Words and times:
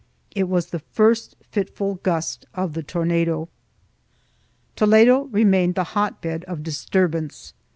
It 0.35 0.49
was 0.49 0.71
the 0.71 0.79
first 0.79 1.35
fitful 1.51 1.99
gust 2.01 2.47
of 2.55 2.73
the 2.73 2.81
tornado. 2.81 3.49
Toledo 4.75 5.25
remained 5.25 5.75
the 5.75 5.83
hot 5.93 6.23
bed 6.23 6.43
of 6.45 6.63
disturbance. 6.63 7.53